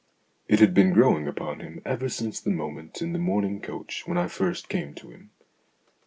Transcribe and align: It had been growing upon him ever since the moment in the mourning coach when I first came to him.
It 0.47 0.59
had 0.59 0.73
been 0.73 0.93
growing 0.93 1.27
upon 1.27 1.59
him 1.59 1.79
ever 1.85 2.09
since 2.09 2.39
the 2.41 2.49
moment 2.49 3.03
in 3.03 3.13
the 3.13 3.19
mourning 3.19 3.61
coach 3.61 4.07
when 4.07 4.17
I 4.17 4.27
first 4.29 4.67
came 4.67 4.95
to 4.95 5.11
him. 5.11 5.29